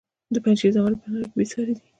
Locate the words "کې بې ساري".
1.29-1.73